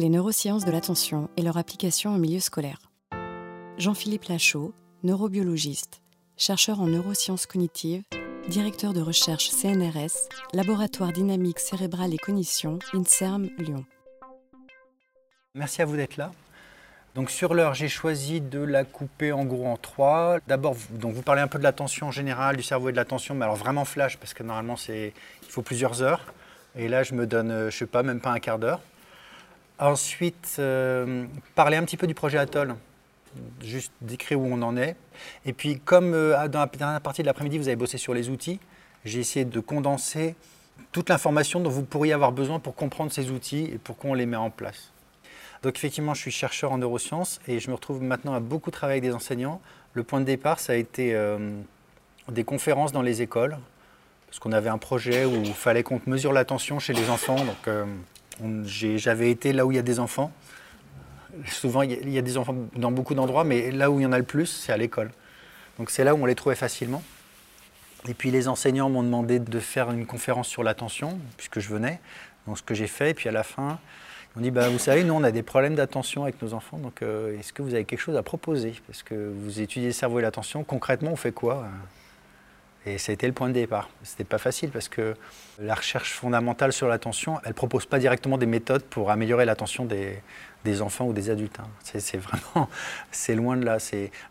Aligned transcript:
les 0.00 0.08
neurosciences 0.08 0.64
de 0.64 0.70
l'attention 0.70 1.28
et 1.36 1.42
leur 1.42 1.58
application 1.58 2.10
en 2.14 2.18
milieu 2.18 2.40
scolaire. 2.40 2.78
Jean-Philippe 3.76 4.24
Lachaud, 4.24 4.72
neurobiologiste, 5.02 6.00
chercheur 6.38 6.80
en 6.80 6.86
neurosciences 6.86 7.44
cognitives, 7.44 8.02
directeur 8.48 8.94
de 8.94 9.02
recherche 9.02 9.50
CNRS, 9.50 10.28
laboratoire 10.54 11.12
dynamique 11.12 11.58
cérébrale 11.58 12.14
et 12.14 12.16
cognition, 12.16 12.78
INSERM 12.94 13.50
Lyon. 13.58 13.84
Merci 15.54 15.82
à 15.82 15.84
vous 15.84 15.96
d'être 15.96 16.16
là. 16.16 16.32
Donc 17.14 17.30
sur 17.30 17.52
l'heure, 17.52 17.74
j'ai 17.74 17.88
choisi 17.88 18.40
de 18.40 18.60
la 18.60 18.84
couper 18.84 19.32
en 19.32 19.44
gros 19.44 19.66
en 19.66 19.76
trois. 19.76 20.38
D'abord, 20.46 20.76
donc 20.92 21.12
vous 21.12 21.22
parlez 21.22 21.42
un 21.42 21.48
peu 21.48 21.58
de 21.58 21.64
l'attention 21.64 22.10
générale, 22.10 22.56
du 22.56 22.62
cerveau 22.62 22.88
et 22.88 22.92
de 22.92 22.96
l'attention, 22.96 23.34
mais 23.34 23.44
alors 23.44 23.56
vraiment 23.56 23.84
flash, 23.84 24.16
parce 24.16 24.32
que 24.32 24.42
normalement, 24.42 24.76
c'est, 24.76 25.12
il 25.42 25.48
faut 25.50 25.62
plusieurs 25.62 26.00
heures. 26.00 26.24
Et 26.74 26.88
là, 26.88 27.02
je 27.02 27.12
me 27.14 27.26
donne, 27.26 27.50
euh, 27.50 27.70
je 27.70 27.76
sais 27.76 27.86
pas, 27.86 28.02
même 28.02 28.20
pas 28.20 28.30
un 28.30 28.38
quart 28.38 28.58
d'heure. 28.58 28.80
Ensuite, 29.80 30.56
euh, 30.58 31.24
parler 31.54 31.78
un 31.78 31.84
petit 31.84 31.96
peu 31.96 32.06
du 32.06 32.12
projet 32.14 32.36
Atoll, 32.36 32.76
juste 33.62 33.92
décrire 34.02 34.38
où 34.38 34.44
on 34.44 34.60
en 34.60 34.76
est. 34.76 34.94
Et 35.46 35.54
puis, 35.54 35.80
comme 35.80 36.12
euh, 36.12 36.48
dans 36.48 36.60
la 36.60 36.66
dernière 36.66 37.00
partie 37.00 37.22
de 37.22 37.26
l'après-midi, 37.26 37.56
vous 37.56 37.68
avez 37.68 37.76
bossé 37.76 37.96
sur 37.96 38.12
les 38.12 38.28
outils, 38.28 38.60
j'ai 39.06 39.20
essayé 39.20 39.46
de 39.46 39.60
condenser 39.60 40.34
toute 40.92 41.08
l'information 41.08 41.60
dont 41.60 41.70
vous 41.70 41.82
pourriez 41.82 42.12
avoir 42.12 42.30
besoin 42.30 42.58
pour 42.58 42.74
comprendre 42.74 43.10
ces 43.10 43.30
outils 43.30 43.70
et 43.72 43.78
pourquoi 43.78 44.10
on 44.10 44.14
les 44.14 44.26
met 44.26 44.36
en 44.36 44.50
place. 44.50 44.92
Donc 45.62 45.76
effectivement, 45.76 46.12
je 46.12 46.20
suis 46.20 46.30
chercheur 46.30 46.72
en 46.72 46.78
neurosciences 46.78 47.40
et 47.48 47.58
je 47.58 47.68
me 47.68 47.74
retrouve 47.74 48.02
maintenant 48.02 48.34
à 48.34 48.40
beaucoup 48.40 48.70
travailler 48.70 48.98
avec 48.98 49.10
des 49.10 49.14
enseignants. 49.14 49.62
Le 49.94 50.02
point 50.02 50.20
de 50.20 50.26
départ, 50.26 50.60
ça 50.60 50.74
a 50.74 50.76
été 50.76 51.14
euh, 51.14 51.38
des 52.28 52.44
conférences 52.44 52.92
dans 52.92 53.02
les 53.02 53.22
écoles, 53.22 53.56
parce 54.26 54.38
qu'on 54.40 54.52
avait 54.52 54.68
un 54.68 54.78
projet 54.78 55.24
où 55.24 55.42
il 55.42 55.54
fallait 55.54 55.82
qu'on 55.82 56.00
mesure 56.06 56.34
l'attention 56.34 56.78
chez 56.78 56.92
les 56.92 57.08
enfants. 57.08 57.36
J'avais 58.64 59.30
été 59.30 59.52
là 59.52 59.66
où 59.66 59.72
il 59.72 59.76
y 59.76 59.78
a 59.78 59.82
des 59.82 60.00
enfants. 60.00 60.32
Souvent, 61.46 61.82
il 61.82 62.10
y 62.10 62.18
a 62.18 62.22
des 62.22 62.36
enfants 62.36 62.56
dans 62.74 62.90
beaucoup 62.90 63.14
d'endroits, 63.14 63.44
mais 63.44 63.70
là 63.70 63.90
où 63.90 64.00
il 64.00 64.02
y 64.02 64.06
en 64.06 64.12
a 64.12 64.18
le 64.18 64.24
plus, 64.24 64.46
c'est 64.46 64.72
à 64.72 64.76
l'école. 64.76 65.10
Donc 65.78 65.90
c'est 65.90 66.04
là 66.04 66.14
où 66.14 66.22
on 66.22 66.26
les 66.26 66.34
trouvait 66.34 66.56
facilement. 66.56 67.02
Et 68.08 68.14
puis 68.14 68.30
les 68.30 68.48
enseignants 68.48 68.88
m'ont 68.88 69.02
demandé 69.02 69.38
de 69.38 69.60
faire 69.60 69.90
une 69.90 70.06
conférence 70.06 70.48
sur 70.48 70.62
l'attention, 70.62 71.18
puisque 71.36 71.60
je 71.60 71.68
venais. 71.68 72.00
Donc 72.46 72.58
ce 72.58 72.62
que 72.62 72.74
j'ai 72.74 72.86
fait, 72.86 73.10
et 73.10 73.14
puis 73.14 73.28
à 73.28 73.32
la 73.32 73.42
fin, 73.42 73.78
on 74.36 74.40
dit, 74.40 74.50
bah, 74.50 74.68
vous 74.68 74.78
savez, 74.78 75.04
nous, 75.04 75.14
on 75.14 75.24
a 75.24 75.30
des 75.30 75.42
problèmes 75.42 75.74
d'attention 75.74 76.22
avec 76.22 76.40
nos 76.40 76.54
enfants, 76.54 76.78
donc 76.78 77.02
euh, 77.02 77.38
est-ce 77.38 77.52
que 77.52 77.62
vous 77.62 77.74
avez 77.74 77.84
quelque 77.84 78.00
chose 78.00 78.16
à 78.16 78.22
proposer? 78.22 78.74
Parce 78.86 79.02
que 79.02 79.32
vous 79.36 79.60
étudiez 79.60 79.88
le 79.88 79.92
cerveau 79.92 80.18
et 80.18 80.22
l'attention, 80.22 80.64
concrètement, 80.64 81.12
on 81.12 81.16
fait 81.16 81.32
quoi? 81.32 81.66
Et 82.86 82.96
ça 82.96 83.12
a 83.12 83.14
été 83.14 83.26
le 83.26 83.34
point 83.34 83.48
de 83.48 83.52
départ. 83.52 83.90
C'était 84.02 84.24
pas 84.24 84.38
facile 84.38 84.70
parce 84.70 84.88
que 84.88 85.14
la 85.58 85.74
recherche 85.74 86.12
fondamentale 86.12 86.72
sur 86.72 86.88
l'attention, 86.88 87.38
elle 87.44 87.52
propose 87.52 87.84
pas 87.84 87.98
directement 87.98 88.38
des 88.38 88.46
méthodes 88.46 88.82
pour 88.82 89.10
améliorer 89.10 89.44
l'attention 89.44 89.84
des, 89.84 90.18
des, 90.64 90.80
enfants 90.80 91.06
ou 91.06 91.12
des 91.12 91.28
adultes. 91.28 91.58
Hein. 91.60 91.68
C'est 91.82 92.16
vraiment, 92.16 92.70
c'est 93.10 93.34
loin 93.34 93.58
de 93.58 93.66
là. 93.66 93.76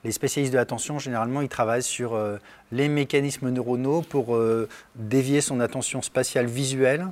Les 0.03 0.11
spécialistes 0.11 0.52
de 0.52 0.58
l'attention, 0.58 0.97
généralement, 0.97 1.41
ils 1.41 1.50
travaillent 1.50 1.83
sur 1.83 2.16
euh, 2.16 2.38
les 2.72 2.88
mécanismes 2.88 3.50
neuronaux 3.50 4.02
pour 4.02 4.36
euh, 4.36 4.67
dévier 4.95 5.41
son 5.41 5.59
attention 5.59 6.02
spatiale 6.02 6.47
visuelle 6.47 7.06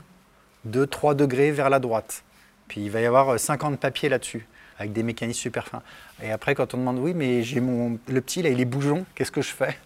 de 0.66 0.86
3 0.86 1.14
degrés 1.14 1.52
vers 1.52 1.70
la 1.70 1.80
droite. 1.80 2.24
Puis 2.68 2.82
il 2.82 2.90
va 2.90 3.00
y 3.00 3.06
avoir 3.06 3.40
50 3.40 3.74
euh, 3.74 3.78
papiers 3.78 4.10
là-dessus, 4.10 4.48
avec 4.80 4.92
des 4.92 5.04
mécanismes 5.04 5.40
super 5.40 5.68
fins. 5.68 5.84
Et 6.24 6.32
après, 6.32 6.56
quand 6.56 6.74
on 6.74 6.78
demande, 6.78 6.98
oui, 6.98 7.14
mais 7.14 7.44
j'ai 7.44 7.60
mon 7.60 8.00
le 8.08 8.22
petit, 8.22 8.42
là, 8.42 8.50
il 8.50 8.60
est 8.60 8.66
bougeon, 8.66 9.06
qu'est-ce 9.14 9.32
que 9.32 9.44
je 9.44 9.54
fais? 9.54 9.78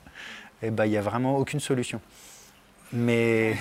Eh 0.63 0.71
bien, 0.71 0.85
il 0.85 0.91
n'y 0.91 0.97
a 0.97 1.01
vraiment 1.01 1.37
aucune 1.37 1.59
solution. 1.59 2.01
Mais 2.93 3.55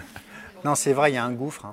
non, 0.64 0.74
c'est 0.74 0.92
vrai, 0.92 1.12
il 1.12 1.14
y 1.14 1.18
a 1.18 1.24
un 1.24 1.32
gouffre. 1.32 1.66
Hein. 1.66 1.72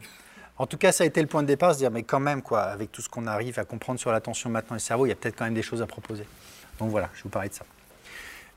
En 0.58 0.68
tout 0.68 0.78
cas, 0.78 0.92
ça 0.92 1.04
a 1.04 1.08
été 1.08 1.22
le 1.22 1.28
point 1.28 1.42
de 1.42 1.48
départ, 1.48 1.74
se 1.74 1.80
dire, 1.80 1.92
mais 1.92 2.04
quand 2.04 2.20
même, 2.20 2.42
quoi, 2.42 2.64
avec 2.64 2.92
tout 2.92 3.02
ce 3.02 3.10
qu'on 3.10 3.28
arrive 3.28 3.60
à 3.60 3.66
comprendre 3.66 4.00
sur 4.00 4.12
l'attention 4.12 4.50
maintenant 4.50 4.76
et 4.76 4.80
le 4.80 4.80
cerveau, 4.80 5.06
il 5.06 5.10
y 5.10 5.12
a 5.12 5.16
peut-être 5.16 5.38
quand 5.38 5.46
même 5.46 5.54
des 5.54 5.64
choses 5.64 5.82
à 5.82 5.88
proposer. 5.88 6.26
Donc 6.80 6.90
voilà, 6.90 7.10
je 7.14 7.24
vous 7.24 7.30
parler 7.30 7.50
de 7.50 7.54
ça. 7.54 7.66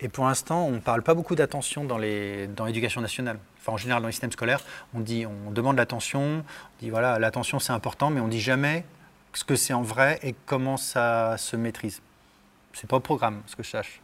Et 0.01 0.09
pour 0.09 0.27
l'instant, 0.27 0.67
on 0.67 0.73
ne 0.73 0.79
parle 0.81 1.03
pas 1.03 1.15
beaucoup 1.15 1.37
d'attention 1.37 1.85
dans 1.85 1.97
l'éducation 1.97 3.01
nationale. 3.01 3.39
Enfin, 3.61 3.73
en 3.73 3.77
général, 3.77 4.03
dans 4.03 4.09
les 4.09 4.13
systèmes 4.13 4.33
scolaires, 4.33 4.61
on, 4.95 5.01
dit, 5.01 5.27
on 5.27 5.53
demande 5.53 5.77
l'attention, 5.77 6.43
on 6.43 6.45
dit 6.81 6.91
voilà, 6.91 7.21
l'attention 7.21 7.61
c'est 7.61 7.73
important, 7.73 8.11
mais 8.11 8.21
on 8.21 8.27
ne 8.27 8.31
dit 8.33 8.41
jamais 8.41 8.85
ce 9.33 9.45
que 9.45 9.55
c'est 9.55 9.73
en 9.73 9.83
vrai 9.83 10.19
et 10.25 10.35
comment 10.45 10.77
ça 10.77 11.37
se 11.39 11.55
maîtrise. 11.55 12.03
C'est 12.73 12.89
pas 12.89 12.97
au 12.97 13.01
programme, 13.01 13.43
ce 13.47 13.55
que 13.55 13.63
je 13.63 13.71
sache. 13.71 14.01